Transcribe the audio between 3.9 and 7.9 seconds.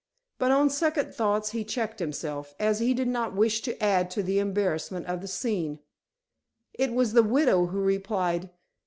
to the embarrassment of the scene. It was the widow who